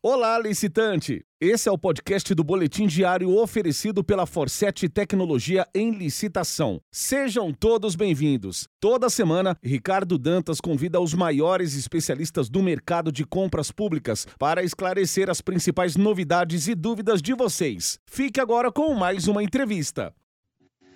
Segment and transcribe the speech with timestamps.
[0.00, 1.24] Olá, licitante!
[1.40, 6.80] Esse é o podcast do Boletim Diário oferecido pela Forset Tecnologia em Licitação.
[6.88, 8.68] Sejam todos bem-vindos.
[8.78, 15.28] Toda semana, Ricardo Dantas convida os maiores especialistas do mercado de compras públicas para esclarecer
[15.28, 17.98] as principais novidades e dúvidas de vocês.
[18.06, 20.14] Fique agora com mais uma entrevista.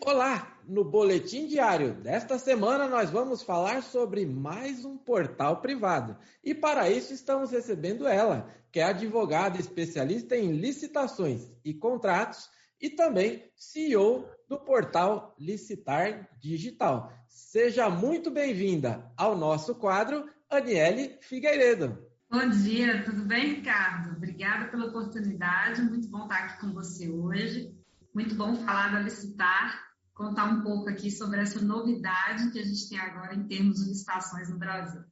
[0.06, 0.51] Olá!
[0.66, 6.16] No boletim diário desta semana, nós vamos falar sobre mais um portal privado.
[6.42, 12.48] E para isso, estamos recebendo ela, que é advogada especialista em licitações e contratos
[12.80, 17.12] e também CEO do portal Licitar Digital.
[17.28, 22.06] Seja muito bem-vinda ao nosso quadro, Aniele Figueiredo.
[22.30, 24.16] Bom dia, tudo bem, Ricardo?
[24.16, 27.74] Obrigada pela oportunidade, muito bom estar aqui com você hoje.
[28.14, 32.88] Muito bom falar da Licitar contar um pouco aqui sobre essa novidade que a gente
[32.88, 35.02] tem agora em termos de licitações no Brasil.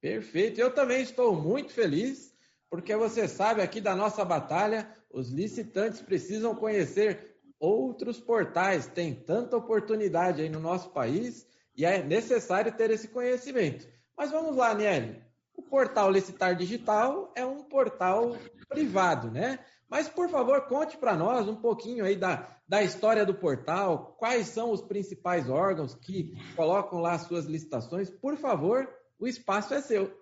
[0.00, 2.32] Perfeito, eu também estou muito feliz,
[2.70, 9.56] porque você sabe aqui da nossa batalha, os licitantes precisam conhecer outros portais, tem tanta
[9.56, 13.88] oportunidade aí no nosso país e é necessário ter esse conhecimento.
[14.16, 15.27] Mas vamos lá, Niele.
[15.58, 18.36] O portal Licitar Digital é um portal
[18.68, 19.58] privado, né?
[19.90, 24.46] Mas, por favor, conte para nós um pouquinho aí da, da história do portal, quais
[24.46, 28.08] são os principais órgãos que colocam lá as suas licitações.
[28.08, 30.16] Por favor, o espaço é seu.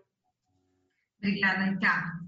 [1.19, 2.25] Obrigada, Ricardo.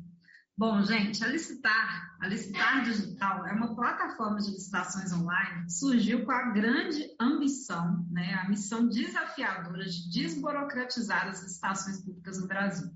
[0.58, 6.24] Bom, gente, a Licitar, a Licitar Digital é uma plataforma de licitações online que surgiu
[6.24, 12.90] com a grande ambição, né, a missão desafiadora de desburocratizar as licitações públicas no Brasil.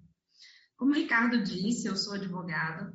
[0.76, 2.92] Como o Ricardo disse, eu sou advogada,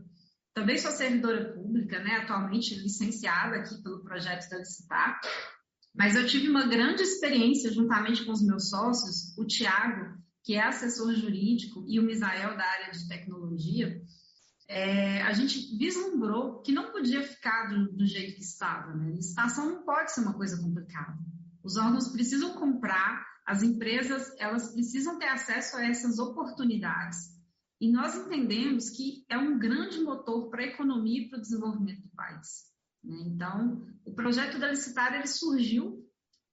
[0.54, 5.22] também sou servidora pública, né, atualmente licenciada aqui pelo projeto da Licitar,
[5.96, 10.64] mas eu tive uma grande experiência juntamente com os meus sócios, o Tiago, que é
[10.64, 14.02] assessor jurídico, e o Misael, da área de tecnologia,
[14.68, 18.94] é, a gente vislumbrou que não podia ficar do, do jeito que estava.
[18.94, 19.12] Né?
[19.12, 21.18] Licitação não pode ser uma coisa complicada.
[21.64, 27.38] Os órgãos precisam comprar, as empresas elas precisam ter acesso a essas oportunidades.
[27.80, 32.02] E nós entendemos que é um grande motor para a economia e para o desenvolvimento
[32.02, 32.66] do país.
[33.03, 33.18] Né?
[33.28, 36.03] Então, o projeto da Licitar ele surgiu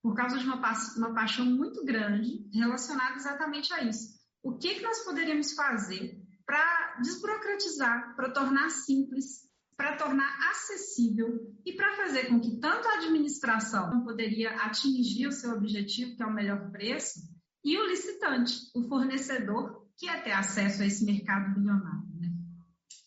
[0.02, 4.14] por causa de uma, pa uma paixão muito grande relacionada exatamente a isso.
[4.42, 9.44] O que, que nós poderíamos fazer para desburocratizar, para tornar simples,
[9.76, 15.52] para tornar acessível e para fazer com que tanto a administração poderia atingir o seu
[15.52, 17.20] objetivo, que é o melhor preço,
[17.64, 22.06] e o licitante, o fornecedor, que é ter acesso a esse mercado bilionário.
[22.20, 22.32] Né?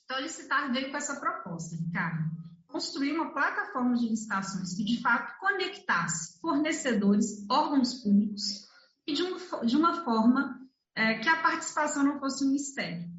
[0.03, 2.37] Então, a Licitar veio com essa proposta, Ricardo.
[2.67, 8.67] Construir uma plataforma de licitações que, de fato, conectasse fornecedores, órgãos públicos,
[9.05, 10.59] e de, um, de uma forma
[10.95, 13.16] é, que a participação não fosse um mistério.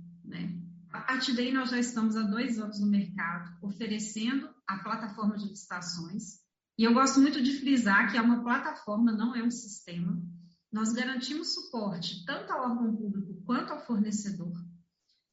[0.99, 5.49] A partir daí, nós já estamos há dois anos no mercado, oferecendo a plataforma de
[5.49, 6.41] licitações.
[6.79, 10.21] E eu gosto muito de frisar que é uma plataforma, não é um sistema
[10.71, 14.53] nós garantimos suporte tanto ao órgão público quanto ao fornecedor.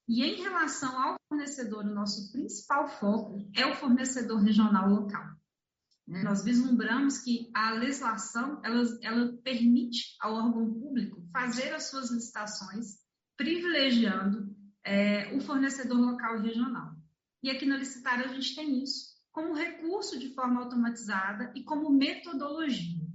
[0.08, 5.26] E em relação ao fornecedor, o nosso principal foco é o fornecedor regional local.
[6.08, 6.24] Né?
[6.24, 12.98] Nós vislumbramos que a legislação ela, ela permite ao órgão público fazer as suas licitações,
[13.36, 14.55] privilegiando
[14.86, 16.96] é, o fornecedor local e regional.
[17.42, 21.90] E aqui na Licitar a gente tem isso como recurso de forma automatizada e como
[21.90, 23.06] metodologia.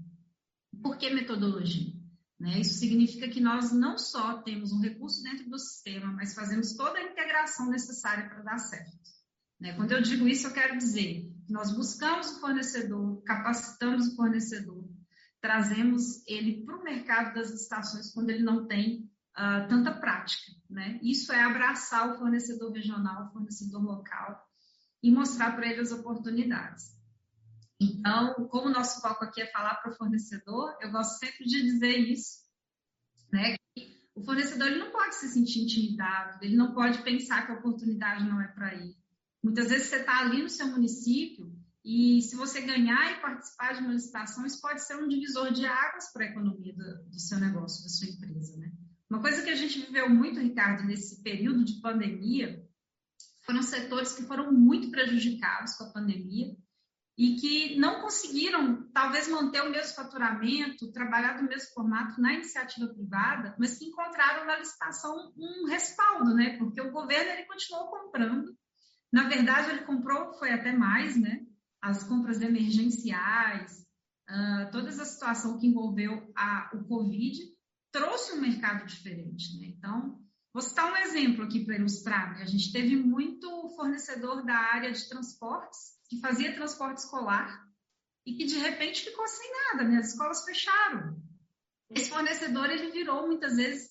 [0.83, 1.95] Por que metodologia?
[2.39, 2.61] Né?
[2.61, 6.99] Isso significa que nós não só temos um recurso dentro do sistema, mas fazemos toda
[6.99, 8.99] a integração necessária para dar certo.
[9.59, 9.75] Né?
[9.75, 14.89] Quando eu digo isso, eu quero dizer que nós buscamos o fornecedor, capacitamos o fornecedor,
[15.41, 20.53] trazemos ele para o mercado das estações quando ele não tem uh, tanta prática.
[20.69, 20.99] Né?
[21.03, 24.47] Isso é abraçar o fornecedor regional, o fornecedor local
[25.03, 26.99] e mostrar para ele as oportunidades.
[27.81, 31.63] Então, como o nosso foco aqui é falar para o fornecedor, eu gosto sempre de
[31.63, 32.41] dizer isso,
[33.33, 33.57] né?
[33.75, 37.55] Que o fornecedor ele não pode se sentir intimidado, ele não pode pensar que a
[37.55, 38.95] oportunidade não é para ele.
[39.43, 41.51] Muitas vezes você está ali no seu município
[41.83, 45.65] e se você ganhar e participar de uma licitação, isso pode ser um divisor de
[45.65, 48.71] águas para a economia do, do seu negócio, da sua empresa, né?
[49.11, 52.65] Uma coisa que a gente viveu muito, Ricardo, nesse período de pandemia,
[53.45, 56.55] foram setores que foram muito prejudicados com a pandemia
[57.19, 62.87] e que não conseguiram, talvez, manter o mesmo faturamento, trabalhar do mesmo formato na iniciativa
[62.87, 66.57] privada, mas que encontraram na licitação um respaldo, né?
[66.57, 68.57] Porque o governo ele continuou comprando.
[69.13, 71.41] Na verdade, ele comprou, foi até mais, né?
[71.83, 73.85] As compras emergenciais,
[74.31, 77.41] uh, toda essa situação que envolveu a, o Covid
[77.93, 79.67] trouxe um mercado diferente, né?
[79.67, 80.21] Então,
[80.53, 82.35] Vou citar um exemplo aqui para ilustrar.
[82.35, 82.43] Né?
[82.43, 87.65] A gente teve muito fornecedor da área de transportes que fazia transporte escolar
[88.27, 89.99] e que de repente ficou sem nada, né?
[89.99, 91.17] As escolas fecharam.
[91.91, 93.91] Esse fornecedor ele virou muitas vezes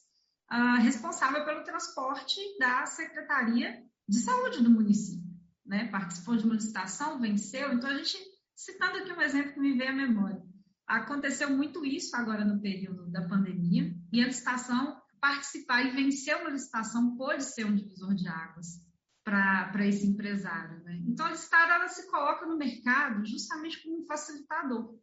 [0.52, 5.32] uh, responsável pelo transporte da Secretaria de Saúde do município,
[5.66, 5.88] né?
[5.90, 7.74] Participou de uma licitação, venceu.
[7.74, 8.18] Então a gente
[8.54, 10.42] citando aqui um exemplo que me veio à memória,
[10.90, 16.50] aconteceu muito isso agora no período da pandemia e a licitação participar e vencer uma
[16.50, 18.82] licitação pode ser um divisor de águas
[19.24, 20.84] para esse empresário.
[20.84, 21.04] Né?
[21.08, 24.98] Então, a licitada ela se coloca no mercado justamente como um facilitador,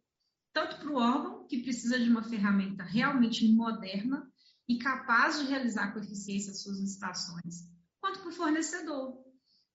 [0.51, 4.29] tanto para o órgão, que precisa de uma ferramenta realmente moderna
[4.67, 7.69] e capaz de realizar com eficiência as suas licitações,
[8.01, 9.23] quanto para o fornecedor.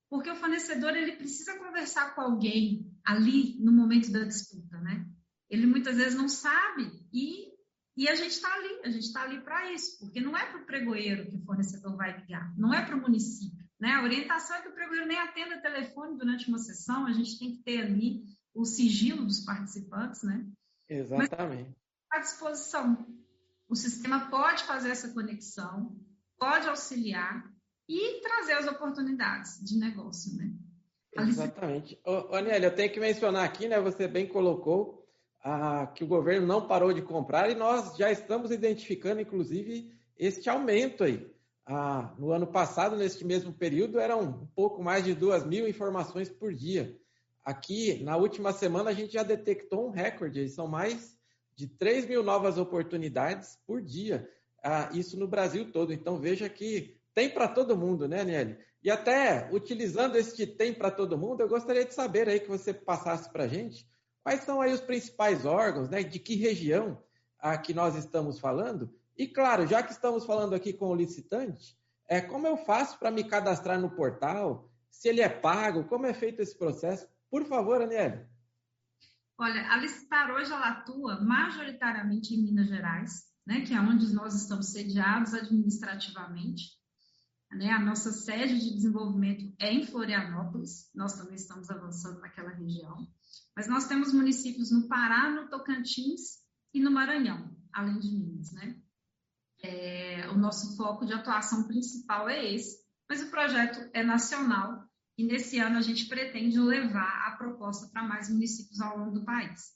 [0.07, 5.07] Porque o fornecedor ele precisa conversar com alguém ali no momento da disputa, né?
[5.53, 7.53] Ele muitas vezes não sabe e
[7.95, 10.61] e a gente está ali, a gente está ali para isso, porque não é para
[10.61, 13.63] o pregoeiro que o fornecedor vai ligar, não é para o município.
[13.79, 13.91] Né?
[13.91, 17.51] A orientação é que o pregoeiro nem atenda telefone durante uma sessão, a gente tem
[17.51, 20.43] que ter ali o sigilo dos participantes, né?
[20.89, 21.69] Exatamente.
[22.11, 23.05] Mas, à disposição.
[23.69, 25.95] O sistema pode fazer essa conexão,
[26.39, 27.47] pode auxiliar
[27.87, 30.51] e trazer as oportunidades de negócio, né?
[31.15, 31.99] Exatamente.
[32.03, 33.79] Ô, Anélia, eu tenho que mencionar aqui, né?
[33.81, 35.02] Você bem colocou
[35.43, 40.49] ah, que o governo não parou de comprar e nós já estamos identificando, inclusive, este
[40.49, 41.29] aumento aí.
[41.65, 46.29] Ah, no ano passado, neste mesmo período, eram um pouco mais de duas mil informações
[46.29, 46.97] por dia.
[47.43, 51.17] Aqui, na última semana, a gente já detectou um recorde, são mais
[51.55, 54.27] de 3 mil novas oportunidades por dia.
[54.63, 55.91] Ah, isso no Brasil todo.
[55.91, 58.57] Então, veja que tem para todo mundo, né, Nelly?
[58.81, 62.73] E até utilizando este tem para todo mundo, eu gostaria de saber aí que você
[62.73, 63.85] passasse para a gente
[64.23, 66.01] Quais são aí os principais órgãos, né?
[66.01, 67.03] De que região
[67.37, 68.93] a que nós estamos falando?
[69.17, 71.77] E claro, já que estamos falando aqui com o licitante,
[72.07, 74.71] é como eu faço para me cadastrar no portal?
[74.89, 75.83] Se ele é pago?
[75.83, 77.07] Como é feito esse processo?
[77.29, 78.25] Por favor, Aniele.
[79.37, 84.35] Olha, a Licitar hoje ela atua majoritariamente em Minas Gerais, né, que é onde nós
[84.35, 86.71] estamos sediados administrativamente.
[87.51, 87.71] Né?
[87.71, 93.07] A nossa sede de desenvolvimento é em Florianópolis, nós também estamos avançando naquela região.
[93.55, 96.39] Mas nós temos municípios no Pará, no Tocantins
[96.73, 98.79] e no Maranhão, além de Minas, né?
[99.61, 104.83] É, o nosso foco de atuação principal é esse, mas o projeto é nacional
[105.17, 109.25] e nesse ano a gente pretende levar a proposta para mais municípios ao longo do
[109.25, 109.71] país.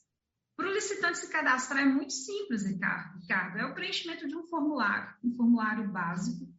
[0.56, 3.58] Para o licitante se cadastrar é muito simples, Ricardo.
[3.58, 6.52] É o preenchimento de um formulário, um formulário básico,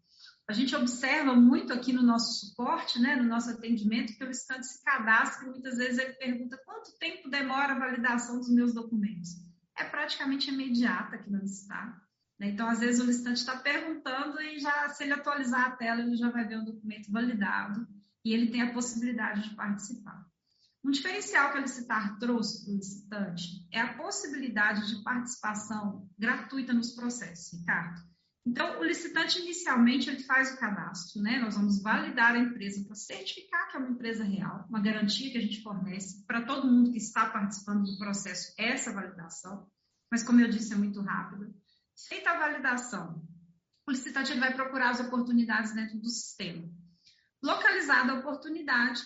[0.50, 4.66] a gente observa muito aqui no nosso suporte, né, no nosso atendimento, que o licitante
[4.66, 9.30] se cadastra e muitas vezes ele pergunta quanto tempo demora a validação dos meus documentos.
[9.78, 12.02] É praticamente imediata aqui no licitar.
[12.40, 12.50] Né?
[12.50, 16.16] Então, às vezes, o licitante está perguntando e já, se ele atualizar a tela, ele
[16.16, 17.88] já vai ver o documento validado
[18.26, 20.26] e ele tem a possibilidade de participar.
[20.84, 26.74] Um diferencial que a Licitar trouxe para o licitante é a possibilidade de participação gratuita
[26.74, 28.02] nos processos, Ricardo.
[28.46, 31.40] Então, o licitante inicialmente ele faz o cadastro, né?
[31.40, 35.38] Nós vamos validar a empresa para certificar que é uma empresa real, uma garantia que
[35.38, 39.70] a gente fornece para todo mundo que está participando do processo essa validação.
[40.12, 41.54] Mas como eu disse, é muito rápido.
[42.08, 43.22] Feita a validação,
[43.86, 46.68] o licitante ele vai procurar as oportunidades dentro do sistema.
[47.44, 49.02] Localizada a oportunidade,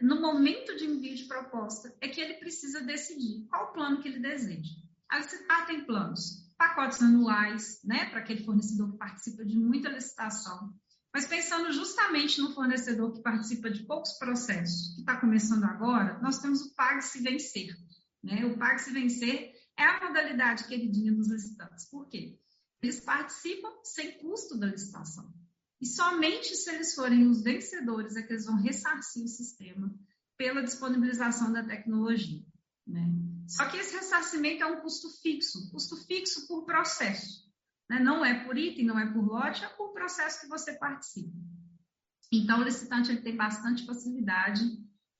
[0.00, 4.20] no momento de envio de proposta, é que ele precisa decidir qual plano que ele
[4.20, 4.70] deseja.
[5.08, 10.74] A licitar tem planos pacotes anuais, né, para aquele fornecedor que participa de muita licitação.
[11.10, 16.38] Mas pensando justamente no fornecedor que participa de poucos processos, que está começando agora, nós
[16.38, 17.74] temos o Pague-se Vencer.
[18.22, 18.44] Né?
[18.44, 21.88] O Pague-se Vencer é a modalidade queridinha dos licitantes.
[21.88, 22.38] Por quê?
[22.82, 25.32] Eles participam sem custo da licitação.
[25.80, 29.90] E somente se eles forem os vencedores é que eles vão ressarcir o sistema
[30.36, 32.44] pela disponibilização da tecnologia.
[32.86, 33.10] Né?
[33.50, 37.50] Só que esse ressarcimento é um custo fixo, custo fixo por processo.
[37.88, 37.98] Né?
[37.98, 41.36] Não é por item, não é por lote, é por processo que você participa.
[42.32, 44.62] Então, o licitante ele tem bastante facilidade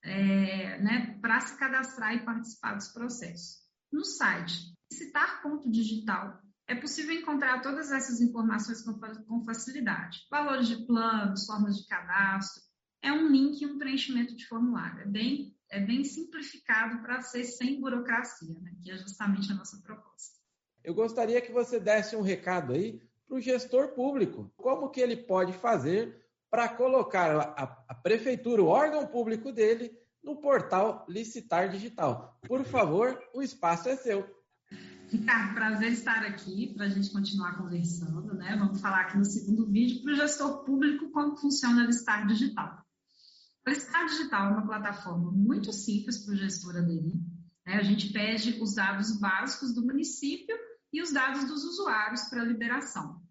[0.04, 3.58] é, né, para se cadastrar e participar dos processos.
[3.92, 8.94] No site licitar.digital é possível encontrar todas essas informações com,
[9.26, 10.20] com facilidade.
[10.30, 12.62] Valores de planos, formas de cadastro,
[13.02, 15.00] é um link e um preenchimento de formulário.
[15.00, 18.72] É bem é bem simplificado para ser sem burocracia, né?
[18.82, 20.38] que é justamente a nossa proposta.
[20.82, 24.52] Eu gostaria que você desse um recado aí para o gestor público.
[24.56, 30.40] Como que ele pode fazer para colocar a, a, prefeitura, o órgão público dele, no
[30.40, 32.38] portal Licitar Digital?
[32.46, 34.28] Por favor, o espaço é seu.
[35.08, 38.56] Ricardo, prazer estar aqui para a gente continuar conversando, né?
[38.58, 42.84] Vamos falar aqui no segundo vídeo para o gestor público como funciona a Listar Digital.
[43.70, 47.14] A Listar Digital é uma plataforma muito simples para o gestor aderir.
[47.64, 47.74] Né?
[47.74, 50.56] A gente pede os dados básicos do município
[50.92, 53.22] e os dados dos usuários para liberação.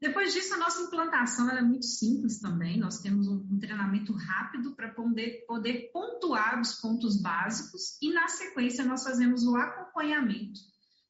[0.00, 2.78] Depois disso, a nossa implantação é muito simples também.
[2.78, 8.28] Nós temos um, um treinamento rápido para poder, poder pontuar os pontos básicos e, na
[8.28, 10.60] sequência, nós fazemos o acompanhamento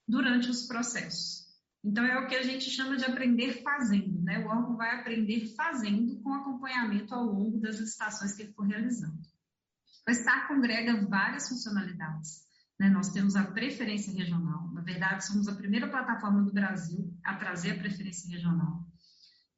[0.09, 1.50] durante os processos.
[1.83, 4.39] Então, é o que a gente chama de aprender fazendo, né?
[4.45, 9.19] O órgão vai aprender fazendo com acompanhamento ao longo das licitações que ele for realizando.
[10.07, 12.43] O STAR congrega várias funcionalidades.
[12.79, 12.89] Né?
[12.89, 14.71] Nós temos a preferência regional.
[14.73, 18.85] Na verdade, somos a primeira plataforma do Brasil a trazer a preferência regional.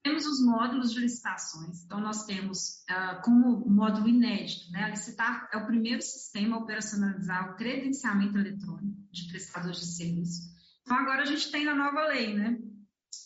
[0.03, 1.85] Temos os módulos de licitações.
[1.85, 4.83] Então, nós temos uh, como módulo inédito, né?
[4.83, 10.52] A Licitar é o primeiro sistema a operacionalizar o credenciamento eletrônico de prestadores de serviço.
[10.83, 12.59] Então, agora a gente tem na nova lei, né?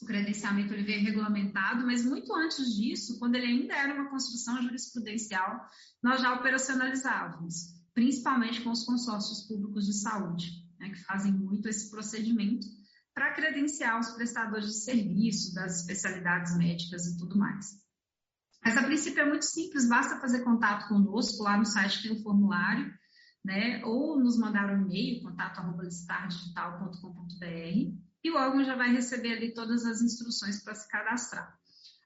[0.03, 4.61] O credenciamento ele veio regulamentado, mas muito antes disso, quando ele ainda era uma construção
[4.63, 5.69] jurisprudencial,
[6.03, 11.91] nós já operacionalizávamos principalmente com os consórcios públicos de saúde, né, que fazem muito esse
[11.91, 12.67] procedimento
[13.15, 17.81] para credenciar os prestadores de serviço das especialidades médicas e tudo mais.
[18.63, 22.21] Mas a princípio é muito simples, basta fazer contato conosco, lá no site tem o
[22.21, 22.93] um formulário,
[23.47, 29.87] né, ou nos mandar um e-mail, contato.listardigital.com.br, e o órgão já vai receber ali todas
[29.87, 31.57] as instruções para se cadastrar.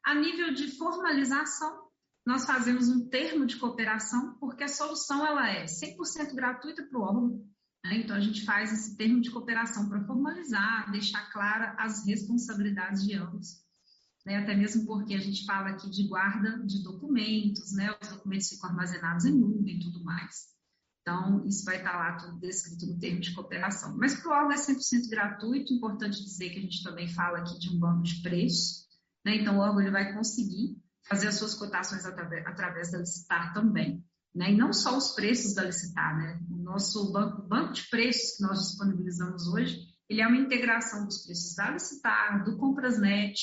[0.05, 1.89] A nível de formalização,
[2.27, 7.03] nós fazemos um termo de cooperação, porque a solução ela é 100% gratuita para o
[7.03, 7.43] órgão.
[7.87, 8.01] Né?
[8.01, 13.15] Então, a gente faz esse termo de cooperação para formalizar, deixar clara as responsabilidades de
[13.15, 13.65] ambos.
[14.27, 14.37] Né?
[14.37, 17.97] Até mesmo porque a gente fala aqui de guarda de documentos, né?
[17.99, 20.60] os documentos ficam armazenados em nuvem e tudo mais.
[21.03, 23.97] Então, isso vai estar lá tudo descrito no termo de cooperação.
[23.97, 27.59] Mas para o órgão é 100% gratuito, importante dizer que a gente também fala aqui
[27.59, 28.87] de um banco de preços.
[29.25, 29.37] Né?
[29.37, 30.77] Então, o órgão ele vai conseguir
[31.09, 34.05] fazer as suas cotações através da Licitar também.
[34.35, 34.53] Né?
[34.53, 36.41] E não só os preços da Licitar, né?
[36.51, 39.77] O nosso banco, banco de preços que nós disponibilizamos hoje,
[40.09, 43.35] ele é uma integração dos preços da Licitar, do Comprasnet.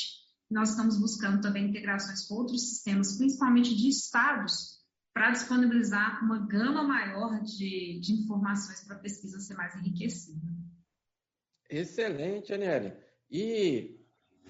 [0.49, 4.77] Nós estamos buscando também integrações com outros sistemas, principalmente de estados,
[5.17, 10.39] para disponibilizar uma gama maior de, de informações para a pesquisa ser mais enriquecida.
[11.67, 12.93] Excelente, Aniele.
[13.29, 13.97] E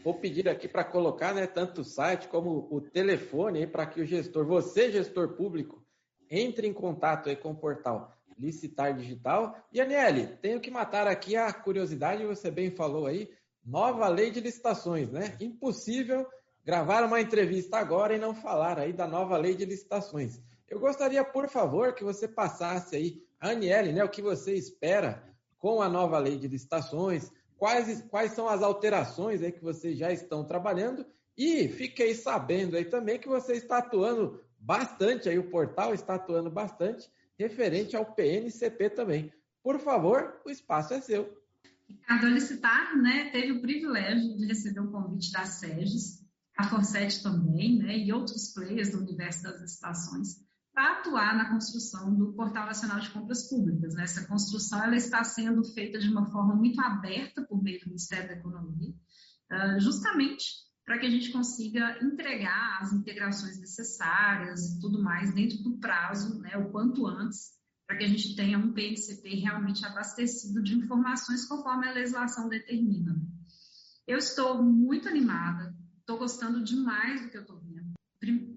[0.04, 4.06] Vou pedir aqui para colocar né, tanto o site como o telefone para que o
[4.06, 5.84] gestor, você gestor público,
[6.30, 9.58] entre em contato com o portal Licitar Digital.
[9.72, 13.30] E Aniele, tenho que matar aqui a curiosidade, você bem falou aí,
[13.66, 15.36] nova lei de licitações, né?
[15.42, 16.28] Impossível
[16.64, 20.40] gravar uma entrevista agora e não falar aí da nova lei de licitações.
[20.70, 25.24] Eu gostaria, por favor, que você passasse aí, Aniele, né, o que você espera
[25.58, 30.12] com a nova lei de licitações, quais, quais são as alterações aí que vocês já
[30.12, 31.06] estão trabalhando
[31.38, 36.50] e fiquei sabendo aí também que você está atuando bastante aí, o portal está atuando
[36.50, 39.32] bastante referente ao PNCP também.
[39.64, 41.38] Por favor, o espaço é seu.
[41.88, 46.26] Ricardo Licitar, né, teve o privilégio de receber um convite da SEGES,
[46.58, 50.47] a Forset também, né, e outros players do universo das estações,
[50.78, 53.96] para atuar na construção do Portal Nacional de Compras Públicas.
[53.96, 54.04] Né?
[54.04, 58.28] Essa construção ela está sendo feita de uma forma muito aberta por meio do Ministério
[58.28, 58.94] da Economia,
[59.50, 60.46] ah, justamente
[60.86, 66.40] para que a gente consiga entregar as integrações necessárias e tudo mais dentro do prazo,
[66.42, 67.54] né, o quanto antes,
[67.88, 73.20] para que a gente tenha um PNCP realmente abastecido de informações conforme a legislação determina.
[74.06, 77.60] Eu estou muito animada, estou gostando demais do que eu estou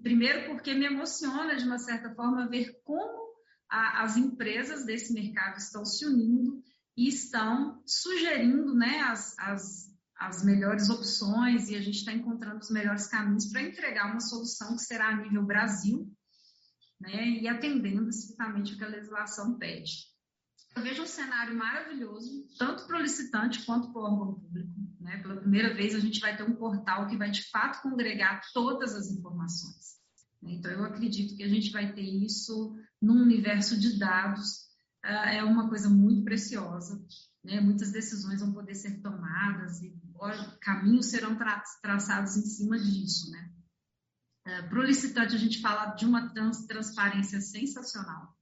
[0.01, 3.31] Primeiro, porque me emociona, de uma certa forma, ver como
[3.69, 6.61] a, as empresas desse mercado estão se unindo
[6.97, 9.87] e estão sugerindo né, as, as,
[10.17, 14.75] as melhores opções e a gente está encontrando os melhores caminhos para entregar uma solução
[14.75, 16.11] que será a nível Brasil
[16.99, 20.10] né, e atendendo estritamente o que a legislação pede.
[20.75, 24.69] Eu vejo um cenário maravilhoso, tanto para o licitante quanto para o órgão público.
[25.01, 25.17] Né?
[25.17, 28.95] Pela primeira vez, a gente vai ter um portal que vai, de fato, congregar todas
[28.95, 29.97] as informações.
[30.41, 30.53] Né?
[30.53, 34.69] Então, eu acredito que a gente vai ter isso num universo de dados,
[35.03, 37.03] uh, é uma coisa muito preciosa.
[37.43, 37.59] Né?
[37.59, 39.93] Muitas decisões vão poder ser tomadas e
[40.61, 43.29] caminhos serão tra traçados em cima disso.
[43.29, 43.51] Né?
[44.47, 48.33] Uh, para o licitante, a gente fala de uma trans transparência sensacional.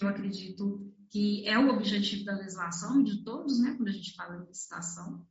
[0.00, 4.36] Eu acredito que é o objetivo da legislação de todos, né, quando a gente fala
[4.36, 5.26] em licitação.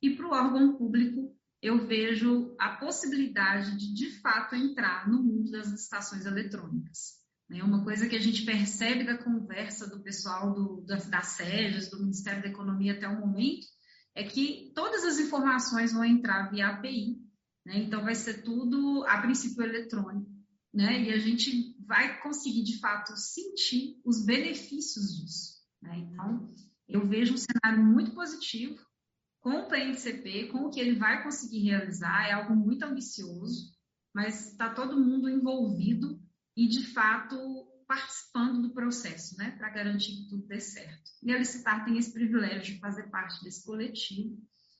[0.00, 5.50] E para o órgão público, eu vejo a possibilidade de, de fato, entrar no mundo
[5.50, 7.18] das licitações eletrônicas.
[7.50, 11.90] É uma coisa que a gente percebe da conversa do pessoal do, das, das SEGES,
[11.90, 13.66] do Ministério da Economia até o momento,
[14.14, 17.18] é que todas as informações vão entrar via API,
[17.66, 17.78] né?
[17.78, 20.30] Então vai ser tudo a princípio eletrônico,
[20.78, 21.02] né?
[21.02, 25.58] E a gente vai conseguir de fato sentir os benefícios disso.
[25.82, 25.98] Né?
[25.98, 26.54] Então
[26.88, 28.78] eu vejo um cenário muito positivo
[29.40, 33.72] com o PNCP, com o que ele vai conseguir realizar, é algo muito ambicioso,
[34.14, 36.20] mas está todo mundo envolvido
[36.56, 37.36] e, de fato,
[37.88, 41.10] participando do processo, né, para garantir que tudo dê certo.
[41.24, 44.38] E a Licitar tem esse privilégio de fazer parte desse coletivo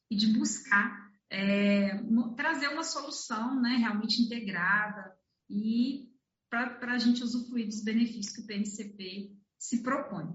[0.08, 2.00] e de buscar é,
[2.36, 5.17] trazer uma solução né, realmente integrada
[5.48, 6.08] e
[6.50, 10.26] para a gente usufruir dos benefícios que o PNCP se propõe.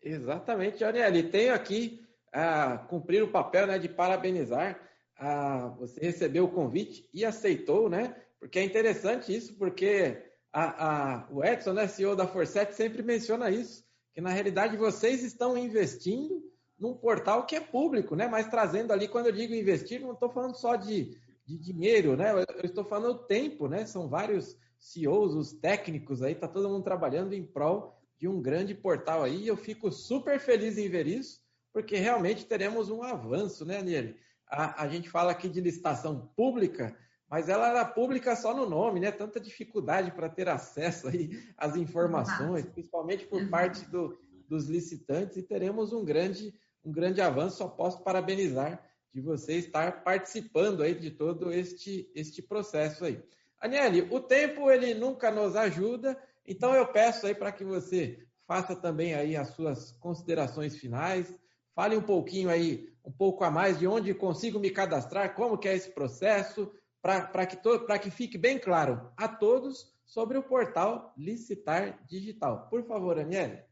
[0.00, 1.30] Exatamente, Arielle.
[1.30, 4.80] Tenho aqui a cumprir o papel né, de parabenizar.
[5.16, 8.16] A, você recebeu o convite e aceitou, né?
[8.40, 10.20] Porque é interessante isso, porque
[10.52, 15.22] a, a, o Edson, né, CEO da Forset, sempre menciona isso, que na realidade vocês
[15.22, 16.42] estão investindo
[16.78, 18.26] num portal que é público, né?
[18.26, 22.32] Mas trazendo ali, quando eu digo investir, não estou falando só de, de dinheiro, né?
[22.32, 23.84] Eu, estou falando tempo, né?
[23.86, 28.74] São vários CEOs, os técnicos aí, tá todo mundo trabalhando em prol de um grande
[28.74, 29.42] portal aí.
[29.42, 34.16] E eu fico super feliz em ver isso porque realmente teremos um avanço, né, Aniele?
[34.46, 36.94] A, a gente fala aqui de licitação pública,
[37.28, 39.10] mas ela era pública só no nome, né?
[39.10, 45.42] Tanta dificuldade para ter acesso aí às informações, principalmente por parte do, dos licitantes, e
[45.42, 47.56] teremos um grande, um grande avanço.
[47.56, 53.22] Só posso parabenizar de você estar participando aí de todo este, este processo aí.
[53.60, 58.74] Aniele, o tempo ele nunca nos ajuda, então eu peço aí para que você faça
[58.74, 61.32] também aí as suas considerações finais,
[61.74, 65.68] Fale um pouquinho aí, um pouco a mais de onde consigo me cadastrar, como que
[65.68, 67.56] é esse processo, para que,
[67.98, 72.68] que fique bem claro a todos sobre o portal Licitar Digital.
[72.68, 73.62] Por favor, Aniele.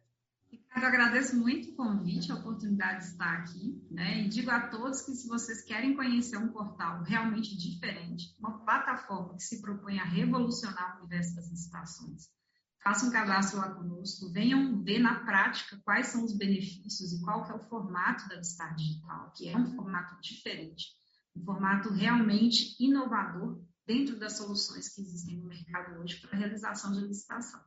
[0.51, 4.23] Ricardo, agradeço muito o convite, a oportunidade de estar aqui, né?
[4.23, 9.37] E digo a todos que se vocês querem conhecer um portal realmente diferente, uma plataforma
[9.37, 12.29] que se propõe a revolucionar o universo das licitações,
[12.83, 17.45] façam um cadastro lá conosco, venham ver na prática quais são os benefícios e qual
[17.45, 20.87] que é o formato da Listar Digital, que é um formato diferente,
[21.37, 26.93] um formato realmente inovador dentro das soluções que existem no mercado hoje para a realização
[26.93, 27.61] de licitação.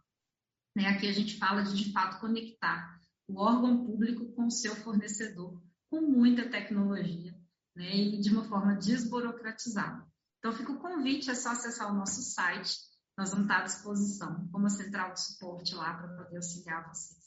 [0.76, 4.76] Né, aqui a gente fala de, de fato, conectar o órgão público com o seu
[4.76, 7.36] fornecedor, com muita tecnologia
[7.76, 10.06] né, e de uma forma desburocratizada.
[10.40, 12.78] Então, fica o convite, é só acessar o nosso site,
[13.18, 17.24] nós vamos estar à disposição, como a central de suporte lá para poder auxiliar vocês.